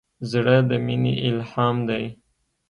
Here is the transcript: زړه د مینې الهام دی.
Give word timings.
زړه 0.31 0.55
د 0.69 0.71
مینې 0.85 1.13
الهام 1.27 1.77
دی. 1.89 2.05